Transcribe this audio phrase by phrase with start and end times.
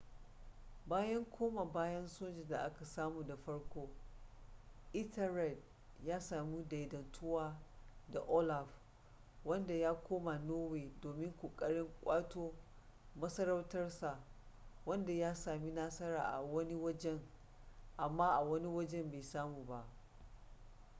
[0.87, 3.87] bayan koma bayan soja da aka samu da farko
[4.93, 5.57] ethelred
[6.05, 7.59] ya sami daidaituwa
[8.11, 8.67] da olaf
[9.45, 12.53] wanda ya koma norway domin kokarin kwato
[13.15, 14.17] masarautar sa
[14.85, 17.19] wadda ya sami nasara a wani wajen
[17.97, 19.85] amma a wani wajen bai samu ba